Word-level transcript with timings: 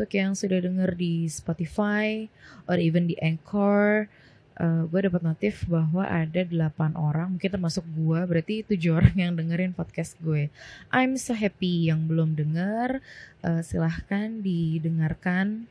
untuk 0.00 0.16
yang 0.16 0.32
sudah 0.32 0.64
denger 0.64 0.96
di 0.96 1.28
Spotify 1.28 2.24
or 2.64 2.80
even 2.80 3.04
di 3.04 3.20
Anchor. 3.20 4.08
Uh, 4.56 4.88
gue 4.88 5.04
dapat 5.04 5.20
notif 5.20 5.68
bahwa 5.68 6.08
ada 6.08 6.40
8 6.40 6.96
orang, 6.96 7.36
mungkin 7.36 7.52
termasuk 7.52 7.84
gue, 7.92 8.20
berarti 8.24 8.64
7 8.64 8.80
orang 8.96 9.12
yang 9.12 9.32
dengerin 9.36 9.76
podcast 9.76 10.16
gue. 10.24 10.48
I'm 10.88 11.20
so 11.20 11.36
happy 11.36 11.92
yang 11.92 12.08
belum 12.08 12.32
denger, 12.32 13.04
uh, 13.44 13.60
silahkan 13.60 14.40
didengarkan 14.40 15.68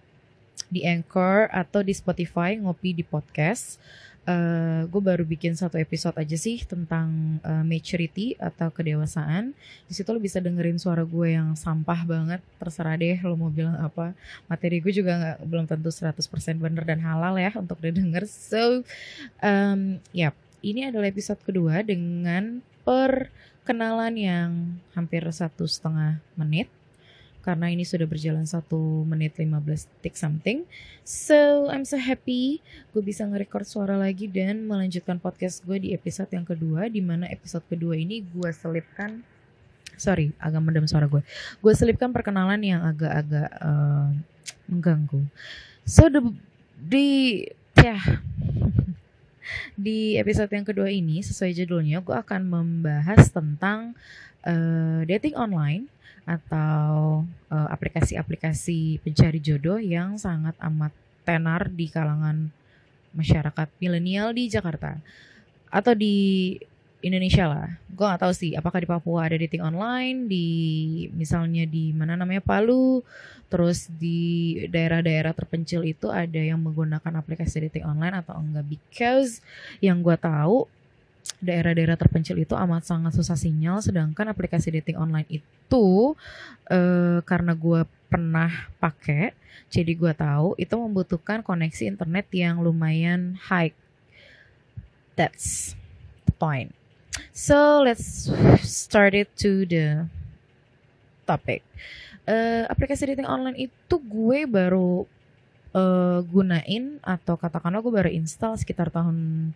di 0.69 0.85
Anchor 0.85 1.49
atau 1.49 1.81
di 1.81 1.97
Spotify 1.97 2.53
ngopi 2.53 2.93
di 2.93 3.01
podcast 3.01 3.81
uh, 4.29 4.81
gue 4.85 5.01
baru 5.01 5.25
bikin 5.25 5.57
satu 5.57 5.81
episode 5.81 6.13
aja 6.15 6.37
sih 6.37 6.61
tentang 6.61 7.41
uh, 7.41 7.65
maturity 7.65 8.37
atau 8.37 8.69
kedewasaan. 8.69 9.57
Di 9.89 9.93
situ 9.97 10.09
lo 10.13 10.21
bisa 10.21 10.37
dengerin 10.37 10.77
suara 10.77 11.01
gue 11.01 11.33
yang 11.33 11.57
sampah 11.57 12.05
banget. 12.05 12.41
Terserah 12.61 12.95
deh 12.95 13.17
lo 13.25 13.33
mau 13.33 13.49
bilang 13.49 13.75
apa. 13.81 14.13
Materi 14.45 14.77
gue 14.79 14.93
juga 14.93 15.17
nggak 15.17 15.37
belum 15.49 15.65
tentu 15.65 15.89
100% 15.89 16.15
bener 16.61 16.83
dan 16.85 17.01
halal 17.01 17.35
ya 17.41 17.51
untuk 17.57 17.81
didengar. 17.81 18.29
So, 18.29 18.85
um, 19.41 19.97
ya, 20.13 20.29
yep, 20.29 20.35
ini 20.61 20.85
adalah 20.85 21.09
episode 21.09 21.41
kedua 21.41 21.81
dengan 21.81 22.61
perkenalan 22.85 24.13
yang 24.15 24.49
hampir 24.93 25.25
satu 25.33 25.65
setengah 25.65 26.21
menit 26.37 26.69
karena 27.39 27.71
ini 27.71 27.87
sudah 27.87 28.03
berjalan 28.03 28.43
satu 28.43 29.07
menit 29.07 29.39
15 29.39 29.87
detik 29.87 30.19
something. 30.19 30.67
So 31.07 31.71
I'm 31.71 31.87
so 31.87 31.95
happy 31.95 32.59
gue 32.91 33.01
bisa 33.03 33.23
nge-record 33.23 33.65
suara 33.65 33.95
lagi 33.95 34.27
dan 34.27 34.67
melanjutkan 34.67 35.17
podcast 35.17 35.63
gue 35.63 35.79
di 35.79 35.89
episode 35.95 36.29
yang 36.35 36.43
kedua 36.43 36.91
di 36.91 36.99
mana 36.99 37.25
episode 37.31 37.63
kedua 37.71 37.95
ini 37.95 38.21
gue 38.21 38.49
selipkan 38.51 39.23
sorry 39.95 40.35
agak 40.39 40.61
mendem 40.63 40.87
suara 40.87 41.07
gue. 41.07 41.23
Gue 41.63 41.73
selipkan 41.75 42.11
perkenalan 42.11 42.59
yang 42.59 42.83
agak-agak 42.83 43.49
uh, 43.59 44.11
mengganggu. 44.67 45.23
So 45.87 46.11
the 46.11 46.21
di 46.79 47.43
ya 47.75 47.99
di 49.85 50.19
episode 50.19 50.51
yang 50.51 50.67
kedua 50.67 50.87
ini 50.91 51.19
sesuai 51.23 51.51
judulnya 51.55 52.03
gue 52.03 52.15
akan 52.15 52.41
membahas 52.47 53.31
tentang 53.31 53.95
uh, 54.43 55.01
dating 55.07 55.35
online 55.35 55.91
atau 56.29 57.25
uh, 57.49 57.67
aplikasi-aplikasi 57.73 59.01
pencari 59.01 59.41
jodoh 59.41 59.81
yang 59.81 60.13
sangat 60.21 60.53
amat 60.61 60.93
tenar 61.25 61.73
di 61.73 61.89
kalangan 61.89 62.53
masyarakat 63.17 63.65
milenial 63.81 64.29
di 64.37 64.45
Jakarta 64.45 65.01
atau 65.73 65.97
di 65.97 66.53
Indonesia 66.99 67.47
lah. 67.47 67.69
Gue 67.89 68.05
gak 68.05 68.21
tahu 68.21 68.33
sih 68.35 68.53
apakah 68.53 68.83
di 68.83 68.87
Papua 68.89 69.25
ada 69.25 69.39
dating 69.39 69.63
online, 69.63 70.27
di 70.27 70.47
misalnya 71.15 71.63
di 71.65 71.95
mana 71.95 72.19
namanya 72.19 72.43
Palu, 72.43 73.01
terus 73.47 73.87
di 73.87 74.53
daerah-daerah 74.67 75.31
terpencil 75.31 75.87
itu 75.87 76.11
ada 76.11 76.37
yang 76.37 76.59
menggunakan 76.59 77.23
aplikasi 77.23 77.71
dating 77.71 77.87
online 77.87 78.19
atau 78.19 78.35
enggak. 78.37 78.67
Because 78.67 79.39
yang 79.79 80.03
gue 80.03 80.13
tahu 80.19 80.67
daerah-daerah 81.39 81.95
terpencil 81.95 82.35
itu 82.41 82.57
amat 82.57 82.83
sangat 82.83 83.15
susah 83.15 83.37
sinyal 83.37 83.79
sedangkan 83.79 84.27
aplikasi 84.33 84.73
dating 84.75 84.99
online 84.99 85.29
itu 85.29 86.17
uh, 86.67 87.19
karena 87.23 87.53
gue 87.55 87.85
pernah 88.09 88.49
pakai 88.81 89.37
jadi 89.69 89.93
gue 89.93 90.13
tahu 90.17 90.57
itu 90.57 90.73
membutuhkan 90.73 91.45
koneksi 91.45 91.93
internet 91.93 92.25
yang 92.33 92.57
lumayan 92.57 93.37
high. 93.37 93.71
That's 95.13 95.77
the 96.25 96.33
point. 96.33 96.73
So 97.35 97.85
let's 97.85 98.31
start 98.65 99.13
it 99.13 99.29
to 99.45 99.69
the 99.69 100.09
topic. 101.29 101.61
Uh, 102.25 102.65
aplikasi 102.69 103.13
dating 103.13 103.29
online 103.29 103.69
itu 103.69 103.95
gue 104.01 104.49
baru 104.49 105.05
uh, 105.77 106.19
gunain 106.25 106.97
atau 107.05 107.37
katakanlah 107.37 107.81
gue 107.85 107.93
baru 107.93 108.09
install 108.09 108.57
sekitar 108.57 108.89
tahun 108.89 109.51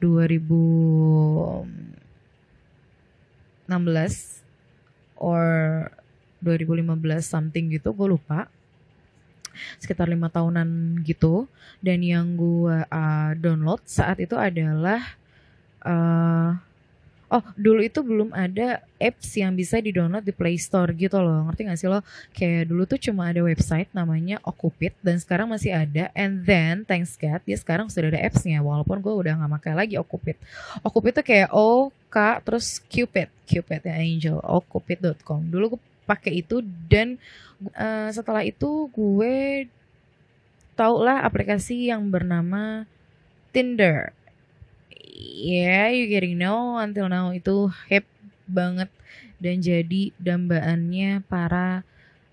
2016 0.00 1.66
or 5.16 5.44
2015 6.44 7.24
something 7.24 7.72
gitu 7.72 7.90
gue 7.96 8.08
lupa. 8.12 8.46
Sekitar 9.80 10.12
lima 10.12 10.28
tahunan 10.28 11.00
gitu. 11.02 11.48
Dan 11.80 12.04
yang 12.04 12.36
gue 12.36 12.84
uh, 12.84 13.30
download 13.40 13.80
saat 13.88 14.20
itu 14.20 14.36
adalah 14.36 15.16
uh, 15.80 16.60
Oh, 17.26 17.42
dulu 17.58 17.82
itu 17.82 18.06
belum 18.06 18.30
ada 18.30 18.86
apps 19.02 19.34
yang 19.34 19.58
bisa 19.58 19.82
di-download 19.82 20.22
di 20.22 20.30
Play 20.30 20.54
Store 20.62 20.94
gitu 20.94 21.18
loh. 21.18 21.50
Ngerti 21.50 21.66
gak 21.66 21.78
sih 21.82 21.90
lo? 21.90 21.98
Kayak 22.30 22.70
dulu 22.70 22.82
tuh 22.86 23.02
cuma 23.02 23.26
ada 23.34 23.42
website 23.42 23.90
namanya 23.90 24.38
Okupit 24.46 24.94
dan 25.02 25.18
sekarang 25.18 25.50
masih 25.50 25.74
ada. 25.74 26.14
And 26.14 26.46
then, 26.46 26.86
thanks 26.86 27.18
God, 27.18 27.42
ya 27.42 27.58
sekarang 27.58 27.90
sudah 27.90 28.14
ada 28.14 28.22
appsnya. 28.22 28.62
Walaupun 28.62 29.02
gue 29.02 29.10
udah 29.10 29.42
gak 29.42 29.52
pakai 29.58 29.72
lagi 29.74 29.94
Okupit. 29.98 30.38
Okupit 30.86 31.18
tuh 31.18 31.26
kayak 31.26 31.50
O, 31.50 31.90
K, 32.06 32.38
terus 32.46 32.78
Cupid. 32.86 33.26
Cupid 33.42 33.80
ya 33.82 33.94
Angel. 33.98 34.38
Okupit.com. 34.38 35.42
Dulu 35.50 35.74
gue 35.74 35.80
pakai 36.06 36.46
itu 36.46 36.62
dan 36.86 37.18
uh, 37.74 38.08
setelah 38.14 38.46
itu 38.46 38.86
gue 38.94 39.66
tau 40.78 41.02
lah 41.02 41.26
aplikasi 41.26 41.90
yang 41.90 42.06
bernama 42.06 42.86
Tinder 43.50 44.14
yeah 45.14 45.88
you 45.88 46.10
getting 46.10 46.36
know 46.36 46.76
until 46.82 47.06
now 47.06 47.30
itu 47.30 47.70
hip 47.86 48.04
banget 48.46 48.90
dan 49.36 49.60
jadi 49.60 50.10
dambaannya 50.16 51.24
para 51.28 51.84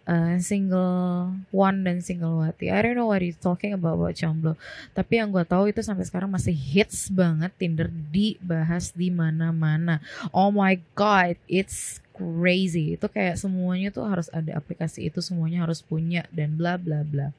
uh, 0.07 0.35
single 0.39 1.35
one 1.51 1.83
dan 1.83 1.99
single 1.99 2.43
wati. 2.43 2.71
I 2.71 2.79
don't 2.83 2.95
know 2.95 3.09
what 3.11 3.23
he's 3.23 3.39
talking 3.39 3.75
about 3.75 3.99
about 3.99 4.15
jomblo. 4.15 4.55
Tapi 4.95 5.19
yang 5.19 5.31
gue 5.31 5.43
tahu 5.43 5.71
itu 5.71 5.83
sampai 5.83 6.07
sekarang 6.07 6.31
masih 6.31 6.55
hits 6.55 7.11
banget 7.11 7.51
Tinder 7.59 7.91
dibahas 7.91 8.91
di 8.95 9.11
mana-mana. 9.11 9.99
Oh 10.31 10.51
my 10.51 10.79
god, 10.95 11.35
it's 11.47 11.99
crazy. 12.15 12.95
Itu 12.95 13.11
kayak 13.11 13.39
semuanya 13.39 13.91
tuh 13.91 14.07
harus 14.07 14.27
ada 14.31 14.55
aplikasi 14.55 15.11
itu, 15.11 15.19
semuanya 15.19 15.67
harus 15.67 15.83
punya 15.83 16.23
dan 16.31 16.55
bla 16.55 16.79
bla 16.79 17.03
bla 17.03 17.35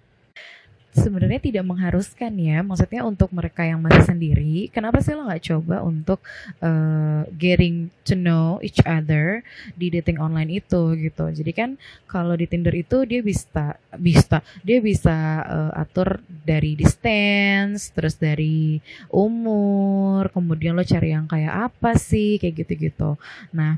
sebenarnya 0.94 1.42
tidak 1.42 1.64
mengharuskan 1.66 2.32
ya. 2.38 2.62
Maksudnya 2.62 3.02
untuk 3.02 3.34
mereka 3.34 3.66
yang 3.66 3.82
masih 3.82 4.06
sendiri, 4.06 4.70
kenapa 4.70 5.02
sih 5.02 5.12
lo 5.12 5.26
nggak 5.26 5.44
coba 5.50 5.82
untuk 5.82 6.22
uh, 6.62 7.26
getting 7.34 7.90
to 8.06 8.14
know 8.14 8.62
each 8.62 8.78
other 8.86 9.42
di 9.74 9.90
dating 9.90 10.22
online 10.22 10.62
itu 10.62 10.94
gitu. 10.96 11.28
Jadi 11.34 11.52
kan 11.52 11.70
kalau 12.06 12.38
di 12.38 12.46
Tinder 12.46 12.72
itu 12.72 13.02
dia 13.02 13.20
bisa 13.20 13.74
bisa 13.98 14.38
dia 14.62 14.78
bisa 14.78 15.42
uh, 15.42 15.72
atur 15.74 16.22
dari 16.46 16.78
distance, 16.78 17.90
terus 17.90 18.14
dari 18.14 18.78
umur, 19.10 20.30
kemudian 20.30 20.78
lo 20.78 20.86
cari 20.86 21.10
yang 21.10 21.26
kayak 21.26 21.74
apa 21.74 21.98
sih 21.98 22.38
kayak 22.38 22.64
gitu-gitu. 22.64 23.18
Nah, 23.50 23.76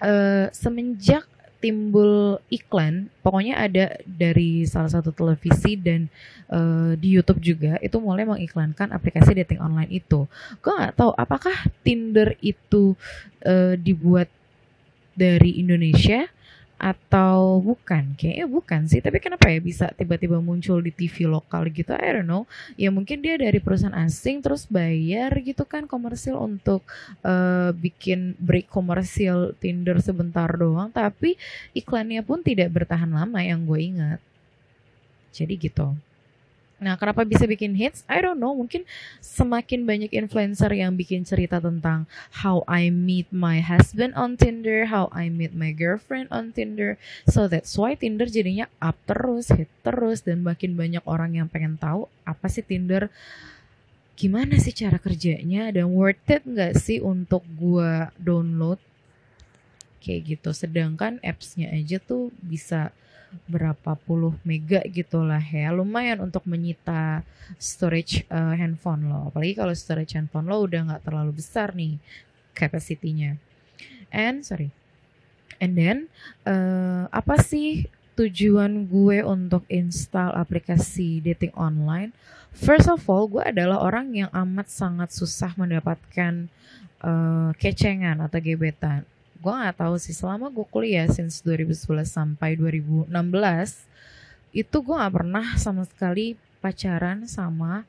uh, 0.00 0.48
semenjak 0.50 1.28
timbul 1.62 2.42
iklan 2.50 3.06
pokoknya 3.22 3.54
ada 3.54 3.94
dari 4.02 4.66
salah 4.66 4.90
satu 4.90 5.14
televisi 5.14 5.78
dan 5.78 6.10
uh, 6.50 6.98
di 6.98 7.14
YouTube 7.14 7.38
juga 7.38 7.78
itu 7.78 8.02
mulai 8.02 8.26
mengiklankan 8.26 8.90
aplikasi 8.90 9.38
dating 9.38 9.62
online 9.62 9.88
itu. 9.94 10.26
Gue 10.58 10.72
nggak 10.74 10.98
tahu 10.98 11.14
apakah 11.14 11.54
Tinder 11.86 12.34
itu 12.42 12.98
uh, 13.46 13.78
dibuat 13.78 14.26
dari 15.14 15.62
Indonesia 15.62 16.26
atau 16.82 17.62
bukan? 17.62 18.18
Kayaknya 18.18 18.46
bukan 18.50 18.80
sih. 18.90 18.98
Tapi 18.98 19.22
kenapa 19.22 19.46
ya 19.46 19.62
bisa 19.62 19.94
tiba-tiba 19.94 20.42
muncul 20.42 20.82
di 20.82 20.90
TV 20.90 21.30
lokal 21.30 21.70
gitu? 21.70 21.94
I 21.94 22.18
don't 22.18 22.26
know. 22.26 22.50
Ya 22.74 22.90
mungkin 22.90 23.22
dia 23.22 23.38
dari 23.38 23.62
perusahaan 23.62 23.94
asing 23.94 24.42
terus 24.42 24.66
bayar 24.66 25.30
gitu 25.38 25.62
kan 25.62 25.86
komersil 25.86 26.34
untuk 26.42 26.82
uh, 27.22 27.70
bikin 27.78 28.34
break 28.42 28.66
komersil 28.66 29.54
Tinder 29.62 30.02
sebentar 30.02 30.50
doang. 30.58 30.90
Tapi 30.90 31.38
iklannya 31.78 32.26
pun 32.26 32.42
tidak 32.42 32.74
bertahan 32.74 33.14
lama 33.14 33.38
yang 33.38 33.62
gue 33.62 33.78
ingat. 33.78 34.18
Jadi 35.30 35.54
gitu 35.56 35.94
Nah, 36.82 36.98
kenapa 36.98 37.22
bisa 37.22 37.46
bikin 37.46 37.78
hits? 37.78 38.02
I 38.10 38.18
don't 38.18 38.42
know. 38.42 38.50
Mungkin 38.58 38.82
semakin 39.22 39.86
banyak 39.86 40.10
influencer 40.10 40.74
yang 40.74 40.98
bikin 40.98 41.22
cerita 41.22 41.62
tentang 41.62 42.10
how 42.42 42.66
I 42.66 42.90
meet 42.90 43.30
my 43.30 43.62
husband 43.62 44.18
on 44.18 44.34
Tinder, 44.34 44.90
how 44.90 45.06
I 45.14 45.30
meet 45.30 45.54
my 45.54 45.70
girlfriend 45.70 46.26
on 46.34 46.50
Tinder. 46.50 46.98
So 47.30 47.46
that's 47.46 47.78
why 47.78 47.94
Tinder 47.94 48.26
jadinya 48.26 48.66
up 48.82 48.98
terus, 49.06 49.54
hit 49.54 49.70
terus, 49.86 50.26
dan 50.26 50.42
makin 50.42 50.74
banyak 50.74 51.06
orang 51.06 51.38
yang 51.38 51.46
pengen 51.46 51.78
tahu 51.78 52.10
apa 52.26 52.50
sih 52.50 52.66
Tinder, 52.66 53.06
gimana 54.18 54.58
sih 54.58 54.74
cara 54.74 54.98
kerjanya, 54.98 55.70
dan 55.70 55.86
worth 55.94 56.26
it 56.26 56.42
nggak 56.42 56.74
sih 56.82 56.98
untuk 56.98 57.46
gua 57.54 58.10
download 58.18 58.82
kayak 60.02 60.34
gitu. 60.34 60.50
Sedangkan 60.50 61.22
appsnya 61.22 61.70
aja 61.70 62.02
tuh 62.02 62.34
bisa 62.42 62.90
berapa 63.48 63.96
puluh 64.06 64.36
mega 64.44 64.80
gitu 64.88 65.24
lah 65.24 65.42
ya. 65.42 65.72
Lumayan 65.72 66.24
untuk 66.24 66.44
menyita 66.44 67.24
storage 67.56 68.24
uh, 68.28 68.54
handphone 68.56 69.08
lo. 69.08 69.28
Apalagi 69.32 69.58
kalau 69.58 69.74
storage 69.76 70.14
handphone 70.16 70.48
lo 70.48 70.64
udah 70.64 70.92
nggak 70.92 71.04
terlalu 71.04 71.36
besar 71.40 71.72
nih 71.72 71.96
capacity-nya. 72.52 73.40
And 74.12 74.44
sorry. 74.44 74.68
And 75.62 75.78
then 75.78 76.12
uh, 76.44 77.08
apa 77.08 77.40
sih 77.40 77.88
tujuan 78.12 78.92
gue 78.92 79.24
untuk 79.24 79.64
install 79.72 80.36
aplikasi 80.36 81.24
dating 81.24 81.56
online, 81.56 82.12
first 82.52 82.84
of 82.84 83.08
all, 83.08 83.24
gue 83.24 83.40
adalah 83.40 83.80
orang 83.80 84.12
yang 84.12 84.30
amat 84.36 84.68
sangat 84.68 85.16
susah 85.16 85.56
mendapatkan 85.56 86.52
uh, 87.00 87.56
kecengan 87.56 88.20
atau 88.20 88.36
gebetan. 88.36 89.08
Gue 89.42 89.50
nggak 89.50 89.82
tahu 89.82 89.98
sih. 89.98 90.14
Selama 90.14 90.46
gue 90.54 90.62
kuliah 90.70 91.10
since 91.10 91.42
2011 91.42 92.06
sampai 92.06 92.54
2016 92.54 93.10
itu 94.54 94.76
gue 94.78 94.94
nggak 94.94 95.14
pernah 95.18 95.46
sama 95.58 95.82
sekali 95.82 96.38
pacaran 96.62 97.26
sama 97.26 97.82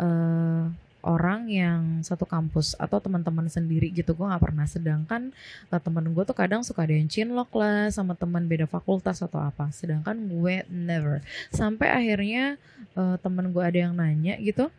uh, 0.00 0.72
orang 1.04 1.52
yang 1.52 2.00
satu 2.00 2.24
kampus 2.24 2.72
atau 2.80 2.96
teman-teman 3.04 3.44
sendiri 3.52 3.92
gitu. 3.92 4.16
Gue 4.16 4.24
nggak 4.24 4.40
pernah. 4.48 4.64
Sedangkan 4.64 5.36
uh, 5.68 5.76
temen 5.76 6.08
gue 6.08 6.24
tuh 6.24 6.32
kadang 6.32 6.64
suka 6.64 6.88
ada 6.88 6.96
yang 6.96 7.12
cinlok 7.12 7.52
lah 7.52 7.92
sama 7.92 8.16
teman 8.16 8.48
beda 8.48 8.64
fakultas 8.64 9.20
atau 9.20 9.44
apa. 9.44 9.68
Sedangkan 9.76 10.16
gue 10.16 10.64
never. 10.72 11.20
Sampai 11.52 11.92
akhirnya 11.92 12.56
uh, 12.96 13.20
temen 13.20 13.52
gue 13.52 13.60
ada 13.60 13.76
yang 13.76 13.92
nanya 13.92 14.40
gitu. 14.40 14.72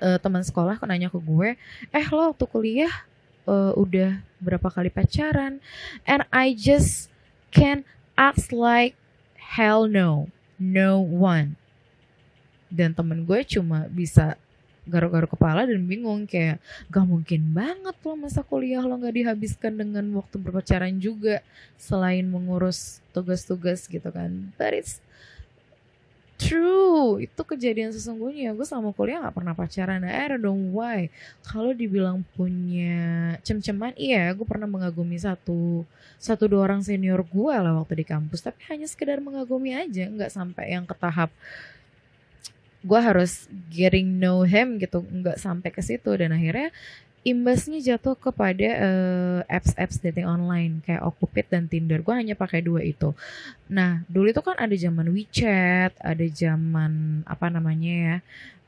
Uh, 0.00 0.18
teman 0.18 0.42
sekolah 0.42 0.80
nanya 0.90 1.06
ke 1.06 1.22
gue 1.22 1.54
eh 1.94 2.06
lo 2.10 2.34
waktu 2.34 2.50
kuliah 2.50 2.90
uh, 3.48 3.72
udah 3.76 4.20
berapa 4.40 4.68
kali 4.68 4.92
pacaran 4.92 5.60
and 6.04 6.22
I 6.28 6.52
just 6.52 7.08
can 7.54 7.88
act 8.16 8.52
like 8.52 8.98
hell 9.36 9.88
no 9.88 10.28
no 10.58 11.02
one. 11.02 11.58
Dan 12.74 12.90
temen 12.90 13.22
gue 13.22 13.40
cuma 13.46 13.86
bisa 13.86 14.34
garuk-garuk 14.84 15.32
kepala 15.32 15.64
dan 15.64 15.80
bingung 15.88 16.28
kayak 16.28 16.60
gak 16.92 17.06
mungkin 17.08 17.56
banget 17.56 17.96
loh 18.04 18.16
masa 18.20 18.44
kuliah 18.44 18.84
lo 18.84 19.00
gak 19.00 19.16
dihabiskan 19.16 19.80
dengan 19.80 20.04
waktu 20.12 20.36
berpacaran 20.36 20.92
juga 21.00 21.40
selain 21.80 22.28
mengurus 22.28 23.00
tugas-tugas 23.16 23.88
gitu 23.88 24.10
kan. 24.12 24.52
But 24.60 24.76
it's 24.76 25.00
true. 26.36 27.22
Itu 27.22 27.42
kejadian 27.46 27.94
sesungguhnya. 27.94 28.52
Gue 28.54 28.66
sama 28.66 28.90
kuliah 28.90 29.22
gak 29.22 29.36
pernah 29.36 29.54
pacaran. 29.54 30.02
I 30.02 30.34
don't 30.34 30.42
know 30.42 30.56
why. 30.74 31.08
Kalau 31.46 31.70
dibilang 31.70 32.26
punya 32.34 33.36
cem-ceman 33.46 33.94
iya 33.94 34.30
gue 34.34 34.46
pernah 34.46 34.66
mengagumi 34.66 35.18
satu 35.18 35.86
satu 36.18 36.48
dua 36.48 36.64
orang 36.70 36.80
senior 36.80 37.20
gue 37.24 37.54
lah 37.54 37.72
waktu 37.78 38.02
di 38.02 38.06
kampus. 38.06 38.42
Tapi 38.42 38.60
hanya 38.72 38.86
sekedar 38.90 39.22
mengagumi 39.22 39.74
aja 39.74 40.10
nggak 40.10 40.32
sampai 40.32 40.74
yang 40.74 40.84
ke 40.84 40.94
tahap 40.96 41.30
gue 42.84 43.00
harus 43.00 43.48
getting 43.72 44.20
know 44.20 44.44
him 44.44 44.76
gitu. 44.76 45.00
Nggak 45.00 45.40
sampai 45.40 45.70
ke 45.72 45.80
situ. 45.80 46.10
Dan 46.14 46.36
akhirnya 46.36 46.68
imbasnya 47.24 47.80
jatuh 47.80 48.12
kepada 48.20 48.68
uh, 48.84 49.40
apps-apps 49.48 49.96
dating 50.04 50.28
online 50.28 50.84
kayak 50.84 51.00
Okupit 51.08 51.48
dan 51.48 51.64
Tinder. 51.66 52.04
Gue 52.04 52.12
hanya 52.12 52.36
pakai 52.36 52.60
dua 52.60 52.84
itu. 52.84 53.16
Nah, 53.72 54.04
dulu 54.12 54.28
itu 54.28 54.44
kan 54.44 54.60
ada 54.60 54.76
zaman 54.76 55.08
WeChat, 55.08 55.96
ada 56.04 56.26
zaman 56.28 57.24
apa 57.24 57.48
namanya 57.48 57.92
ya, 57.96 58.16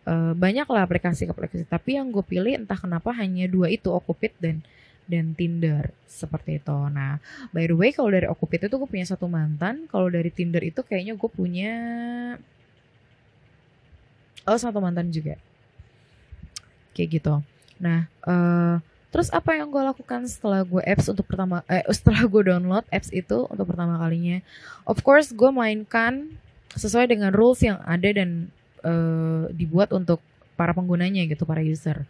uh, 0.08 0.32
banyak 0.32 0.64
lah 0.72 0.88
aplikasi-aplikasi. 0.88 1.68
Tapi 1.68 2.00
yang 2.00 2.08
gue 2.08 2.24
pilih 2.24 2.56
entah 2.56 2.80
kenapa 2.80 3.12
hanya 3.12 3.44
dua 3.44 3.68
itu 3.68 3.92
Okupit 3.92 4.32
dan 4.40 4.64
dan 5.06 5.36
Tinder 5.36 5.92
seperti 6.08 6.58
itu. 6.58 6.78
Nah, 6.90 7.20
by 7.52 7.68
the 7.68 7.76
way 7.76 7.92
kalau 7.92 8.08
dari 8.08 8.24
Okupit 8.26 8.66
itu 8.66 8.74
gue 8.74 8.88
punya 8.88 9.04
satu 9.04 9.28
mantan, 9.28 9.84
kalau 9.86 10.08
dari 10.08 10.32
Tinder 10.32 10.64
itu 10.64 10.80
kayaknya 10.80 11.12
gue 11.14 11.30
punya 11.30 11.72
oh 14.46 14.58
satu 14.58 14.78
mantan 14.78 15.10
juga 15.10 15.34
kayak 16.94 17.20
gitu 17.20 17.34
nah 17.76 18.08
uh, 18.25 18.81
terus 19.12 19.32
apa 19.32 19.56
yang 19.56 19.73
gue 19.73 19.81
lakukan 19.81 20.28
setelah 20.28 20.61
gue 20.61 20.82
apps 20.84 21.08
untuk 21.08 21.25
pertama 21.25 21.64
eh 21.70 21.84
setelah 21.96 22.25
gue 22.28 22.43
download 22.52 22.84
apps 22.93 23.08
itu 23.12 23.49
untuk 23.49 23.67
pertama 23.73 23.96
kalinya? 23.96 24.44
Of 24.84 25.00
course 25.00 25.32
gue 25.32 25.49
mainkan 25.49 26.28
sesuai 26.76 27.08
dengan 27.08 27.32
rules 27.32 27.64
yang 27.64 27.81
ada 27.81 28.08
dan 28.12 28.52
uh, 28.84 29.49
dibuat 29.55 29.90
untuk 29.96 30.20
para 30.56 30.73
penggunanya 30.73 31.25
gitu 31.28 31.44
para 31.44 31.61
user. 31.61 32.05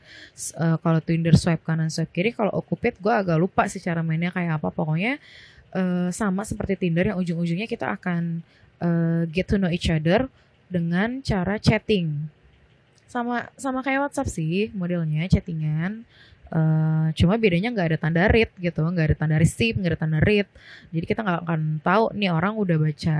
Uh, 0.54 0.78
kalau 0.82 1.02
Tinder 1.02 1.34
swipe 1.34 1.66
kanan 1.66 1.90
swipe 1.90 2.14
kiri 2.14 2.30
kalau 2.30 2.54
Okupit 2.54 2.94
gue 3.02 3.10
agak 3.10 3.36
lupa 3.36 3.66
sih 3.66 3.82
cara 3.82 4.00
mainnya 4.06 4.30
kayak 4.30 4.62
apa. 4.62 4.70
Pokoknya 4.70 5.18
uh, 5.74 6.08
sama 6.14 6.46
seperti 6.46 6.78
Tinder 6.78 7.10
yang 7.10 7.18
ujung-ujungnya 7.18 7.66
kita 7.66 7.98
akan 7.98 8.40
uh, 8.80 9.22
get 9.28 9.50
to 9.50 9.58
know 9.58 9.70
each 9.70 9.90
other 9.90 10.30
dengan 10.70 11.20
cara 11.26 11.58
chatting. 11.58 12.30
Sama 13.06 13.46
sama 13.54 13.80
kayak 13.86 14.10
WhatsApp 14.10 14.28
sih 14.28 14.70
modelnya 14.74 15.26
chattingan. 15.30 16.04
Uh, 16.46 17.10
cuma 17.18 17.34
bedanya 17.34 17.74
nggak 17.74 17.88
ada 17.90 17.98
tanda 17.98 18.22
read 18.30 18.50
gitu, 18.62 18.78
nggak 18.78 19.06
ada 19.10 19.16
tanda 19.18 19.36
receive, 19.38 19.74
nggak 19.74 19.98
ada 19.98 20.00
tanda 20.06 20.18
read. 20.22 20.46
Jadi 20.94 21.04
kita 21.06 21.26
nggak 21.26 21.42
akan 21.42 21.60
tahu 21.82 22.14
nih 22.14 22.30
orang 22.30 22.54
udah 22.54 22.76
baca 22.78 23.18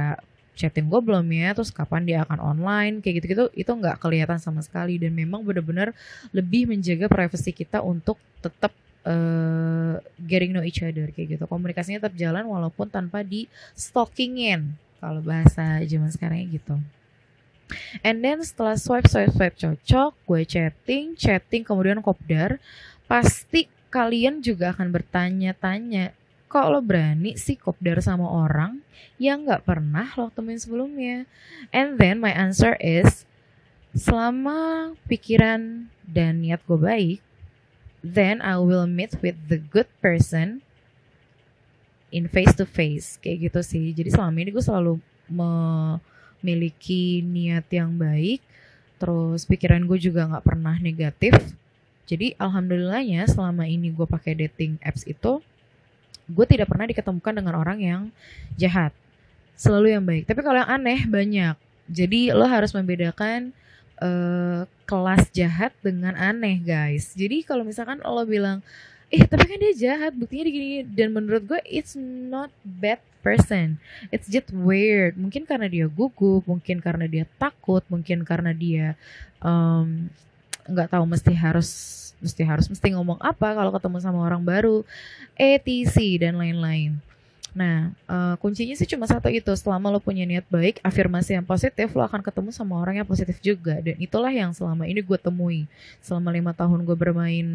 chatting 0.57 0.87
gue 0.87 1.01
belum 1.03 1.27
ya, 1.35 1.53
terus 1.53 1.75
kapan 1.75 2.07
dia 2.07 2.19
akan 2.23 2.39
online, 2.39 3.03
kayak 3.03 3.21
gitu-gitu 3.23 3.51
itu 3.53 3.67
nggak 3.67 3.99
kelihatan 3.99 4.39
sama 4.39 4.63
sekali 4.63 4.97
dan 4.97 5.13
memang 5.13 5.43
benar-benar 5.43 5.91
lebih 6.31 6.71
menjaga 6.71 7.11
privasi 7.11 7.51
kita 7.51 7.83
untuk 7.83 8.17
tetap 8.41 8.71
uh, 9.05 9.99
getting 10.23 10.55
know 10.55 10.65
each 10.65 10.81
other 10.81 11.11
kayak 11.13 11.37
gitu. 11.37 11.45
Komunikasinya 11.51 12.07
tetap 12.07 12.15
jalan 12.15 12.47
walaupun 12.47 12.89
tanpa 12.89 13.21
di 13.27 13.51
stalkingin 13.75 14.71
kalau 15.03 15.21
bahasa 15.21 15.83
zaman 15.85 16.09
sekarang 16.15 16.47
gitu. 16.51 16.79
And 18.07 18.23
then 18.23 18.43
setelah 18.47 18.79
swipe 18.79 19.11
swipe 19.11 19.35
swipe 19.35 19.59
cocok, 19.59 20.13
gue 20.15 20.43
chatting, 20.47 21.19
chatting 21.19 21.67
kemudian 21.67 21.99
kopdar, 21.99 22.63
pasti 23.11 23.67
kalian 23.91 24.39
juga 24.43 24.71
akan 24.75 24.95
bertanya-tanya, 24.95 26.15
kok 26.47 26.67
lo 26.71 26.79
berani 26.79 27.35
sih 27.35 27.59
kopdar 27.59 27.99
sama 27.99 28.29
orang 28.31 28.83
yang 29.19 29.49
nggak 29.49 29.67
pernah 29.67 30.07
lo 30.15 30.31
temuin 30.31 30.61
sebelumnya? 30.63 31.27
And 31.75 31.99
then 31.99 32.23
my 32.23 32.31
answer 32.31 32.79
is, 32.79 33.27
selama 33.97 34.93
pikiran 35.11 35.91
dan 36.07 36.45
niat 36.45 36.63
gue 36.69 36.79
baik, 36.79 37.19
then 38.05 38.39
I 38.45 38.63
will 38.63 38.87
meet 38.87 39.19
with 39.19 39.35
the 39.51 39.59
good 39.59 39.91
person 39.99 40.63
in 42.15 42.31
face 42.31 42.55
to 42.55 42.65
face 42.69 43.19
kayak 43.19 43.51
gitu 43.51 43.61
sih. 43.67 43.91
Jadi 43.91 44.15
selama 44.15 44.37
ini 44.39 44.55
gue 44.55 44.63
selalu 44.63 45.03
me 45.27 45.51
miliki 46.47 47.27
niat 47.27 47.67
yang 47.75 47.99
baik 47.99 48.39
terus 48.97 49.45
pikiran 49.45 49.85
gue 49.85 49.99
juga 50.01 50.25
nggak 50.25 50.45
pernah 50.45 50.77
negatif. 50.81 51.37
Jadi 52.07 52.39
alhamdulillahnya 52.39 53.27
selama 53.27 53.67
ini 53.67 53.91
gue 53.91 54.07
pakai 54.07 54.39
dating 54.47 54.79
apps 54.81 55.03
itu 55.05 55.43
gue 56.27 56.47
tidak 56.47 56.71
pernah 56.71 56.87
diketemukan 56.87 57.35
dengan 57.35 57.55
orang 57.59 57.79
yang 57.83 58.03
jahat. 58.55 58.95
Selalu 59.59 59.97
yang 59.99 60.05
baik. 60.05 60.25
Tapi 60.25 60.41
kalau 60.41 60.63
yang 60.63 60.71
aneh 60.71 61.05
banyak. 61.07 61.57
Jadi 61.87 62.35
lo 62.35 62.47
harus 62.47 62.75
membedakan 62.75 63.55
uh, 64.03 64.67
kelas 64.87 65.29
jahat 65.35 65.75
dengan 65.83 66.15
aneh 66.17 66.63
guys. 66.63 67.13
Jadi 67.15 67.43
kalau 67.43 67.67
misalkan 67.67 68.01
lo 68.01 68.23
bilang 68.25 68.63
eh 69.07 69.23
tapi 69.23 69.47
kan 69.47 69.59
dia 69.63 69.75
jahat 69.75 70.13
buktinya 70.19 70.51
gini 70.51 70.83
dan 70.83 71.15
menurut 71.15 71.47
gue 71.47 71.61
it's 71.63 71.95
not 71.99 72.51
bad 72.67 72.99
person 73.27 73.75
it's 74.15 74.31
just 74.31 74.47
weird 74.55 75.19
mungkin 75.19 75.43
karena 75.43 75.67
dia 75.67 75.91
gugup 75.91 76.47
mungkin 76.47 76.79
karena 76.79 77.11
dia 77.11 77.27
takut 77.43 77.83
mungkin 77.91 78.23
karena 78.23 78.55
dia 78.55 78.95
nggak 80.71 80.89
um, 80.89 80.93
tahu 80.95 81.05
mesti 81.11 81.35
harus 81.35 81.71
mesti 82.23 82.43
harus 82.47 82.71
mesti 82.71 82.95
ngomong 82.95 83.19
apa 83.19 83.59
kalau 83.59 83.75
ketemu 83.75 83.99
sama 83.99 84.23
orang 84.23 84.47
baru 84.47 84.87
etc 85.35 86.23
dan 86.23 86.39
lain-lain 86.39 86.95
Nah, 87.57 87.89
uh, 88.05 88.37
kuncinya 88.37 88.77
sih 88.77 88.85
cuma 88.85 89.09
satu 89.09 89.33
itu. 89.33 89.49
Selama 89.57 89.89
lo 89.89 89.97
punya 89.97 90.29
niat 90.29 90.45
baik, 90.53 90.77
afirmasi 90.85 91.41
yang 91.41 91.47
positif, 91.49 91.89
lo 91.97 92.05
akan 92.05 92.21
ketemu 92.21 92.53
sama 92.53 92.77
orang 92.77 93.01
yang 93.01 93.09
positif 93.09 93.41
juga. 93.41 93.81
Dan 93.81 93.97
itulah 93.97 94.29
yang 94.29 94.53
selama 94.53 94.85
ini 94.85 95.01
gue 95.01 95.17
temui. 95.17 95.65
Selama 96.05 96.37
lima 96.37 96.53
tahun 96.53 96.85
gue 96.85 96.93
bermain 96.93 97.49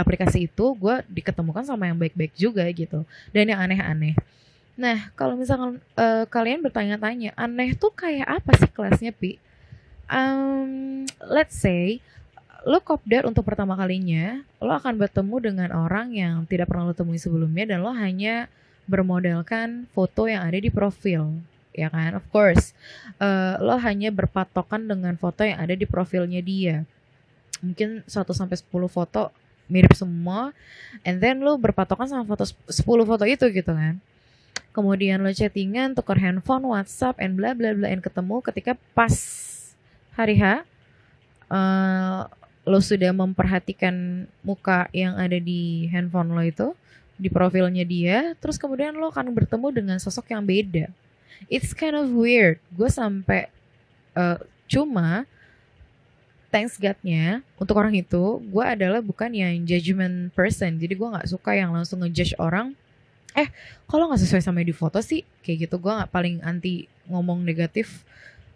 aplikasi 0.00 0.48
itu 0.48 0.66
gue 0.74 0.96
diketemukan 1.10 1.66
sama 1.66 1.90
yang 1.90 1.98
baik-baik 1.98 2.32
juga 2.32 2.64
gitu 2.72 3.04
dan 3.34 3.44
yang 3.44 3.60
aneh-aneh 3.60 4.14
nah 4.80 5.12
kalau 5.12 5.36
misalkan 5.36 5.76
uh, 6.00 6.24
kalian 6.24 6.64
bertanya-tanya 6.64 7.36
aneh 7.36 7.76
tuh 7.76 7.92
kayak 7.92 8.40
apa 8.40 8.56
sih 8.56 8.70
kelasnya 8.72 9.12
pi? 9.12 9.36
Um, 10.08 11.04
let's 11.28 11.60
say 11.60 12.00
lo 12.64 12.80
kopdar 12.80 13.28
untuk 13.28 13.44
pertama 13.44 13.76
kalinya 13.76 14.40
lo 14.60 14.72
akan 14.72 14.96
bertemu 14.96 15.36
dengan 15.40 15.68
orang 15.76 16.16
yang 16.16 16.48
tidak 16.48 16.72
pernah 16.72 16.88
lo 16.88 16.96
temui 16.96 17.20
sebelumnya 17.20 17.76
dan 17.76 17.84
lo 17.84 17.92
hanya 17.92 18.48
bermodalkan 18.88 19.86
foto 19.92 20.26
yang 20.26 20.40
ada 20.40 20.56
di 20.56 20.72
profil 20.72 21.44
ya 21.76 21.92
kan? 21.92 22.16
Of 22.16 22.24
course 22.32 22.72
uh, 23.20 23.60
lo 23.60 23.76
hanya 23.76 24.08
berpatokan 24.08 24.88
dengan 24.88 25.12
foto 25.20 25.44
yang 25.44 25.60
ada 25.60 25.76
di 25.76 25.84
profilnya 25.84 26.40
dia. 26.40 26.88
Mungkin 27.60 28.08
1 28.08 28.08
sampai 28.32 28.56
10 28.56 28.64
foto 28.88 29.28
mirip 29.70 29.94
semua 29.94 30.50
and 31.06 31.22
then 31.22 31.38
lu 31.38 31.54
berpatokan 31.54 32.10
sama 32.10 32.26
foto 32.26 32.42
10 32.48 32.82
foto 32.82 33.24
itu 33.28 33.46
gitu 33.54 33.70
kan 33.70 34.02
kemudian 34.70 35.22
lo 35.22 35.30
chattingan 35.34 35.98
tukar 35.98 36.18
handphone 36.18 36.62
WhatsApp 36.62 37.18
and 37.18 37.34
bla 37.34 37.54
bla 37.54 37.74
bla 37.74 37.90
and 37.90 38.02
ketemu 38.02 38.38
ketika 38.44 38.78
pas 38.94 39.14
hari 40.14 40.38
H 40.38 40.62
uh, 41.50 42.30
lo 42.62 42.78
sudah 42.78 43.10
memperhatikan 43.10 44.26
muka 44.46 44.86
yang 44.94 45.18
ada 45.18 45.36
di 45.42 45.90
handphone 45.90 46.30
lo 46.30 46.42
itu 46.44 46.68
di 47.20 47.28
profilnya 47.28 47.84
dia 47.84 48.32
terus 48.38 48.56
kemudian 48.56 48.96
lo 48.96 49.10
akan 49.10 49.34
bertemu 49.34 49.66
dengan 49.74 49.96
sosok 50.00 50.32
yang 50.32 50.46
beda. 50.46 50.88
It's 51.48 51.72
kind 51.72 51.96
of 51.96 52.12
weird. 52.12 52.60
Gue 52.72 52.88
sampai 52.88 53.48
uh, 54.16 54.40
cuma 54.68 55.24
thanks 56.52 56.76
God-nya 56.76 57.40
untuk 57.56 57.78
orang 57.78 57.94
itu 57.96 58.40
gue 58.40 58.64
adalah 58.64 59.00
bukan 59.00 59.32
yang 59.32 59.64
judgment 59.64 60.32
person. 60.32 60.76
Jadi 60.76 60.94
gue 60.96 61.08
nggak 61.08 61.28
suka 61.28 61.56
yang 61.56 61.72
langsung 61.72 62.00
ngejudge 62.04 62.36
orang 62.40 62.76
eh 63.38 63.48
kalau 63.86 64.10
nggak 64.10 64.22
sesuai 64.22 64.42
sama 64.42 64.62
di 64.66 64.74
foto 64.74 64.98
sih 64.98 65.22
kayak 65.42 65.70
gitu 65.70 65.76
gue 65.78 65.92
nggak 65.92 66.10
paling 66.10 66.42
anti 66.42 66.90
ngomong 67.06 67.42
negatif 67.42 68.02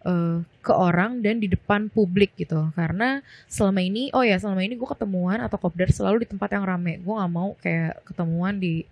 uh, 0.06 0.38
ke 0.60 0.72
orang 0.72 1.24
dan 1.24 1.40
di 1.40 1.50
depan 1.50 1.88
publik 1.90 2.36
gitu. 2.38 2.70
Karena 2.76 3.20
selama 3.50 3.80
ini 3.82 4.12
oh 4.14 4.22
ya 4.22 4.38
selama 4.38 4.62
ini 4.62 4.78
gue 4.78 4.88
ketemuan 4.88 5.42
atau 5.42 5.58
kopdar 5.58 5.90
selalu 5.90 6.24
di 6.24 6.28
tempat 6.30 6.54
yang 6.54 6.64
rame. 6.64 7.00
Gue 7.02 7.14
nggak 7.16 7.32
mau 7.32 7.56
kayak 7.58 8.04
ketemuan 8.06 8.60
di 8.60 8.86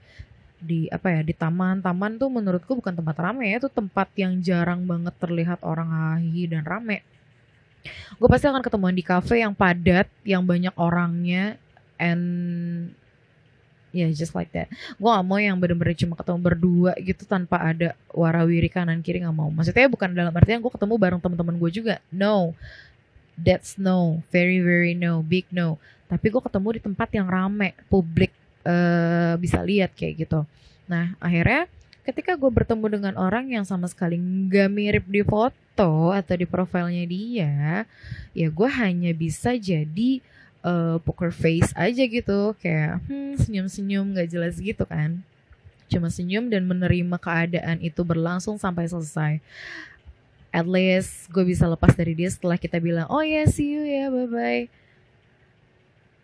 di 0.62 0.86
apa 0.94 1.10
ya 1.10 1.20
di 1.26 1.34
taman 1.34 1.82
taman 1.82 2.22
tuh 2.22 2.30
menurutku 2.30 2.78
bukan 2.78 2.94
tempat 2.94 3.18
rame 3.18 3.50
ya 3.50 3.58
itu 3.58 3.66
tempat 3.66 4.06
yang 4.14 4.38
jarang 4.38 4.86
banget 4.86 5.10
terlihat 5.18 5.60
orang 5.62 5.88
hahi 5.88 6.48
dan 6.50 6.64
rame. 6.64 7.04
Gue 8.16 8.28
pasti 8.30 8.46
akan 8.46 8.62
ketemuan 8.62 8.94
di 8.94 9.04
cafe 9.04 9.42
yang 9.42 9.54
padat 9.54 10.06
yang 10.22 10.46
banyak 10.46 10.74
orangnya 10.78 11.58
and 11.98 12.94
ya 13.92 14.08
yeah, 14.08 14.10
just 14.10 14.32
like 14.32 14.48
that. 14.56 14.72
Gue 14.96 15.08
gak 15.12 15.24
mau 15.28 15.36
yang 15.38 15.60
bener-bener 15.60 15.92
cuma 15.92 16.16
ketemu 16.16 16.40
berdua 16.40 16.92
gitu 16.98 17.28
tanpa 17.28 17.60
ada 17.60 17.92
warawiri 18.10 18.72
kanan 18.72 19.04
kiri 19.04 19.20
gak 19.20 19.36
mau. 19.36 19.52
Maksudnya 19.52 19.86
bukan 19.92 20.16
dalam 20.16 20.32
artian 20.32 20.64
gue 20.64 20.72
ketemu 20.72 20.94
bareng 20.96 21.20
teman-teman 21.20 21.54
gue 21.60 21.70
juga. 21.70 21.94
No. 22.08 22.56
That's 23.36 23.76
no. 23.76 24.24
Very 24.32 24.64
very 24.64 24.96
no. 24.96 25.20
Big 25.20 25.44
no. 25.52 25.76
Tapi 26.08 26.32
gue 26.32 26.42
ketemu 26.42 26.68
di 26.76 26.80
tempat 26.80 27.08
yang 27.12 27.28
rame. 27.28 27.76
Publik 27.92 28.32
uh, 28.64 29.36
bisa 29.36 29.60
lihat 29.60 29.92
kayak 29.92 30.26
gitu. 30.26 30.48
Nah 30.88 31.12
akhirnya 31.20 31.68
ketika 32.02 32.34
gue 32.34 32.50
bertemu 32.50 32.86
dengan 32.98 33.14
orang 33.14 33.46
yang 33.54 33.62
sama 33.62 33.86
sekali 33.86 34.18
nggak 34.18 34.68
mirip 34.74 35.04
di 35.06 35.22
foto 35.22 36.10
atau 36.10 36.34
di 36.34 36.46
profilnya 36.50 37.06
dia 37.06 37.86
ya 38.34 38.48
gue 38.50 38.70
hanya 38.74 39.14
bisa 39.14 39.54
jadi 39.54 40.18
uh, 40.64 40.96
poker 41.02 41.30
face 41.30 41.70
aja 41.76 42.02
gitu. 42.06 42.56
Kayak 42.58 43.02
hmm, 43.06 43.38
senyum-senyum 43.42 44.16
gak 44.16 44.28
jelas 44.30 44.58
gitu 44.58 44.82
kan. 44.88 45.22
Cuma 45.86 46.08
senyum 46.08 46.48
dan 46.48 46.64
menerima 46.64 47.20
keadaan 47.20 47.78
itu 47.84 48.00
berlangsung 48.00 48.56
sampai 48.56 48.88
selesai. 48.88 49.38
At 50.48 50.64
least 50.64 51.28
gue 51.28 51.44
bisa 51.44 51.68
lepas 51.68 51.92
dari 51.92 52.16
dia 52.16 52.28
setelah 52.28 52.60
kita 52.60 52.76
bilang 52.76 53.08
oh 53.08 53.24
ya 53.24 53.44
yeah, 53.44 53.46
see 53.48 53.72
you 53.72 53.84
ya 53.84 54.04
yeah, 54.04 54.08
bye 54.12 54.28
bye 54.28 54.68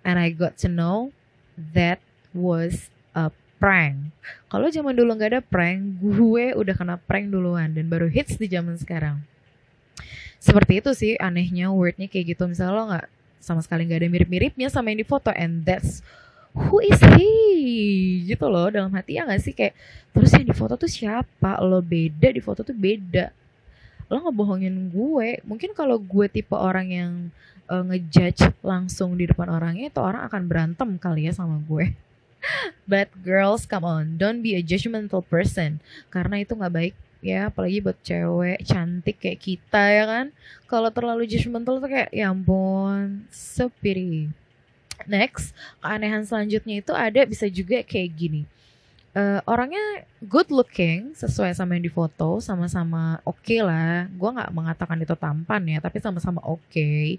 and 0.09 0.17
I 0.17 0.33
got 0.33 0.57
to 0.65 0.69
know 0.73 1.13
that 1.57 2.01
was 2.33 2.89
a 3.13 3.29
prank. 3.61 4.15
Kalau 4.49 4.73
zaman 4.73 4.97
dulu 4.97 5.13
nggak 5.13 5.37
ada 5.37 5.43
prank 5.45 6.01
gue 6.01 6.57
udah 6.57 6.75
kena 6.75 6.97
prank 6.97 7.29
duluan 7.29 7.77
dan 7.77 7.93
baru 7.93 8.09
hits 8.09 8.41
di 8.41 8.49
zaman 8.49 8.81
sekarang. 8.81 9.21
Seperti 10.41 10.81
itu 10.81 10.91
sih 10.97 11.13
anehnya 11.21 11.69
wordnya 11.75 12.09
kayak 12.09 12.33
gitu. 12.33 12.49
Misalnya 12.49 12.73
lo 12.73 12.85
nggak 12.89 13.07
sama 13.39 13.63
sekali 13.65 13.87
nggak 13.89 14.01
ada 14.05 14.09
mirip-miripnya 14.11 14.69
sama 14.69 14.91
yang 14.93 15.01
di 15.03 15.09
foto. 15.09 15.31
And 15.35 15.63
that's 15.63 16.03
who 16.55 16.83
is 16.83 16.99
he? 17.17 17.33
Gitu 18.27 18.45
loh 18.47 18.69
dalam 18.69 18.91
hati 18.95 19.19
ya 19.19 19.27
nggak 19.27 19.43
sih? 19.43 19.55
Kayak 19.55 19.75
terus 20.13 20.31
yang 20.35 20.47
di 20.47 20.55
foto 20.55 20.75
tuh 20.75 20.91
siapa? 20.91 21.59
Lo 21.63 21.79
beda 21.81 22.29
di 22.31 22.43
foto 22.43 22.67
tuh 22.67 22.77
beda. 22.77 23.31
Lo 24.09 24.25
ngebohongin 24.25 24.75
gue. 24.91 25.41
Mungkin 25.45 25.73
kalau 25.77 26.01
gue 26.01 26.27
tipe 26.29 26.57
orang 26.57 26.87
yang 26.91 27.13
uh, 27.69 27.85
ngejudge 27.85 28.49
langsung 28.65 29.15
di 29.15 29.29
depan 29.29 29.53
orangnya 29.53 29.93
itu 29.93 30.01
orang 30.01 30.25
akan 30.27 30.43
berantem 30.49 30.89
kali 30.97 31.29
ya 31.29 31.33
sama 31.37 31.61
gue. 31.63 31.93
But 32.91 33.13
girls 33.21 33.69
come 33.69 33.85
on. 33.85 34.17
Don't 34.17 34.41
be 34.41 34.57
a 34.57 34.63
judgmental 34.65 35.23
person. 35.27 35.79
Karena 36.09 36.41
itu 36.43 36.57
nggak 36.57 36.75
baik 36.75 36.95
ya 37.19 37.51
apalagi 37.51 37.83
buat 37.83 37.99
cewek 38.05 38.63
cantik 38.63 39.17
kayak 39.19 39.41
kita 39.43 39.83
ya 39.91 40.05
kan? 40.07 40.27
Kalau 40.71 40.91
terlalu 40.93 41.25
judgmental 41.27 41.83
tuh 41.83 41.91
kayak 41.91 42.11
ya 42.15 42.31
ampun 42.31 43.27
sepiri 43.33 44.31
next 45.07 45.55
keanehan 45.79 46.27
selanjutnya 46.27 46.83
itu 46.83 46.93
ada 46.97 47.23
bisa 47.29 47.47
juga 47.47 47.85
kayak 47.87 48.11
gini. 48.17 48.43
Uh, 49.17 49.43
orangnya 49.51 50.07
good 50.23 50.47
looking 50.53 51.11
sesuai 51.17 51.51
sama 51.57 51.75
yang 51.75 51.87
di 51.87 51.93
foto 51.93 52.39
sama-sama 52.39 53.19
oke 53.23 53.41
okay 53.43 53.61
lah. 53.63 54.07
Gue 54.15 54.31
nggak 54.35 54.55
mengatakan 54.55 54.99
itu 54.99 55.15
tampan 55.15 55.63
ya 55.67 55.79
tapi 55.79 55.99
sama-sama 56.03 56.43
oke. 56.45 56.63
okay. 56.71 57.19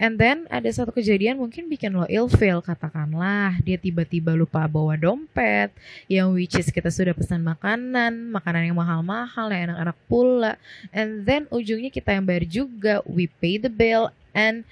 And 0.00 0.18
then 0.18 0.50
ada 0.50 0.66
satu 0.72 0.90
kejadian 0.90 1.38
mungkin 1.38 1.70
bikin 1.70 1.94
lo 1.94 2.08
feel 2.34 2.58
katakanlah. 2.64 3.60
Dia 3.62 3.78
tiba-tiba 3.78 4.34
lupa 4.34 4.64
bawa 4.66 4.98
dompet 4.98 5.70
yang 6.10 6.34
which 6.34 6.58
is 6.58 6.72
kita 6.72 6.90
sudah 6.90 7.14
pesan 7.14 7.44
makanan, 7.44 8.32
makanan 8.32 8.72
yang 8.72 8.78
mahal-mahal 8.78 9.46
yang 9.52 9.70
enak-enak 9.70 9.98
pula. 10.10 10.52
And 10.90 11.22
then 11.22 11.46
ujungnya 11.52 11.92
kita 11.92 12.18
yang 12.18 12.24
bayar 12.26 12.44
juga, 12.48 13.04
we 13.06 13.30
pay 13.30 13.60
the 13.62 13.70
bill 13.70 14.10
and 14.34 14.66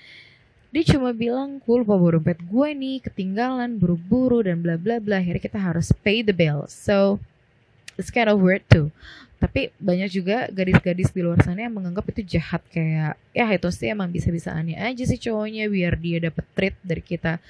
dia 0.70 0.86
cuma 0.86 1.10
bilang 1.10 1.58
gue 1.62 1.76
lupa 1.82 1.98
bawa 1.98 2.18
dompet 2.18 2.38
gue 2.46 2.68
nih 2.74 3.02
ketinggalan 3.02 3.74
buru-buru 3.78 4.46
dan 4.46 4.62
bla 4.62 4.78
bla 4.78 5.02
bla 5.02 5.18
akhirnya 5.18 5.42
kita 5.42 5.58
harus 5.58 5.94
pay 6.02 6.26
the 6.26 6.34
bill. 6.34 6.66
So 6.66 7.22
it's 7.98 8.10
kind 8.10 8.30
of 8.30 8.42
weird 8.42 8.66
too 8.70 8.90
tapi 9.40 9.72
banyak 9.80 10.12
juga 10.12 10.46
gadis-gadis 10.52 11.10
di 11.16 11.24
luar 11.24 11.40
sana 11.40 11.64
yang 11.64 11.72
menganggap 11.72 12.04
itu 12.12 12.36
jahat 12.36 12.60
kayak 12.68 13.16
ya 13.32 13.46
itu 13.48 13.68
sih 13.72 13.88
emang 13.88 14.12
bisa-bisaannya 14.12 14.76
aja 14.76 15.04
sih 15.08 15.16
cowoknya 15.16 15.64
biar 15.72 15.96
dia 15.96 16.18
dapet 16.20 16.44
treat 16.52 16.76
dari 16.84 17.00
kita 17.00 17.40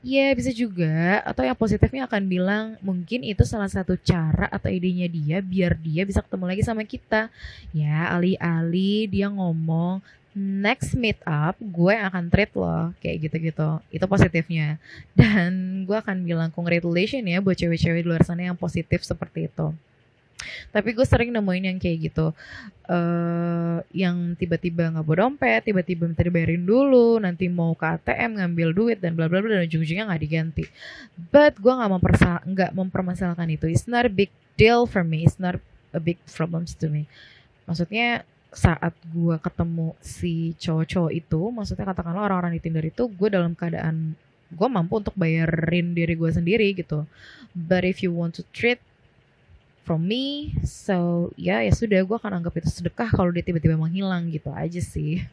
Ya 0.00 0.32
bisa 0.32 0.48
juga 0.48 1.20
atau 1.28 1.44
yang 1.44 1.52
positifnya 1.52 2.08
akan 2.08 2.24
bilang 2.24 2.66
mungkin 2.80 3.20
itu 3.20 3.44
salah 3.44 3.68
satu 3.68 4.00
cara 4.00 4.48
atau 4.48 4.72
idenya 4.72 5.04
dia 5.12 5.44
biar 5.44 5.76
dia 5.76 6.08
bisa 6.08 6.24
ketemu 6.24 6.48
lagi 6.48 6.64
sama 6.64 6.88
kita. 6.88 7.28
Ya 7.76 8.08
alih-alih 8.08 9.12
dia 9.12 9.28
ngomong 9.28 10.00
next 10.32 10.96
meet 10.96 11.20
up 11.28 11.52
gue 11.60 11.92
akan 11.92 12.32
treat 12.32 12.48
loh 12.56 12.96
kayak 13.04 13.28
gitu-gitu. 13.28 13.76
Itu 13.92 14.08
positifnya. 14.08 14.80
Dan 15.12 15.84
gue 15.84 15.96
akan 16.00 16.24
bilang 16.24 16.48
congratulations 16.48 17.28
ya 17.28 17.44
buat 17.44 17.60
cewek-cewek 17.60 18.00
di 18.00 18.08
luar 18.08 18.24
sana 18.24 18.48
yang 18.48 18.56
positif 18.56 19.04
seperti 19.04 19.52
itu 19.52 19.68
tapi 20.70 20.94
gue 20.94 21.02
sering 21.02 21.34
nemuin 21.34 21.74
yang 21.74 21.78
kayak 21.82 22.10
gitu. 22.10 22.30
Uh, 22.90 23.78
yang 23.94 24.34
tiba-tiba 24.34 24.90
nggak 24.90 25.06
bawa 25.06 25.16
dompet 25.26 25.62
tiba-tiba 25.62 26.10
minta 26.10 26.26
dibayarin 26.26 26.66
dulu 26.66 27.22
nanti 27.22 27.46
mau 27.46 27.70
ke 27.78 27.86
ATM 27.86 28.42
ngambil 28.42 28.68
duit 28.74 28.98
dan 28.98 29.14
bla 29.14 29.30
bla 29.30 29.38
bla 29.38 29.62
dan 29.62 29.66
ujung-ujungnya 29.66 30.10
nggak 30.10 30.22
diganti. 30.22 30.64
But 31.30 31.58
gue 31.58 31.70
nggak 31.70 31.90
mempersal 31.90 32.42
nggak 32.46 32.70
mempermasalahkan 32.74 33.50
itu. 33.50 33.66
It's 33.70 33.86
not 33.90 34.06
a 34.06 34.12
big 34.12 34.30
deal 34.54 34.86
for 34.86 35.02
me. 35.02 35.26
It's 35.26 35.38
not 35.38 35.58
a 35.90 36.00
big 36.02 36.18
problems 36.30 36.78
to 36.78 36.86
me. 36.86 37.10
Maksudnya 37.66 38.26
saat 38.50 38.94
gue 39.14 39.38
ketemu 39.38 39.94
si 40.02 40.58
cowok-cowok 40.58 41.12
itu 41.14 41.40
maksudnya 41.54 41.86
katakanlah 41.86 42.26
orang-orang 42.26 42.58
di 42.58 42.60
Tinder 42.62 42.82
itu 42.82 43.06
gue 43.06 43.30
dalam 43.30 43.54
keadaan 43.54 44.18
gue 44.50 44.66
mampu 44.66 44.98
untuk 44.98 45.14
bayarin 45.14 45.94
diri 45.94 46.18
gue 46.18 46.30
sendiri 46.30 46.74
gitu. 46.74 47.06
But 47.54 47.86
if 47.86 48.02
you 48.02 48.10
want 48.10 48.38
to 48.38 48.44
treat 48.50 48.82
from 49.90 50.06
me 50.06 50.54
so 50.62 51.26
ya 51.34 51.66
ya 51.66 51.74
sudah 51.74 51.98
gue 52.06 52.14
akan 52.14 52.38
anggap 52.38 52.62
itu 52.62 52.70
sedekah 52.70 53.10
kalau 53.10 53.34
dia 53.34 53.42
tiba-tiba 53.42 53.74
menghilang 53.74 54.30
gitu 54.30 54.54
aja 54.54 54.78
sih 54.78 55.26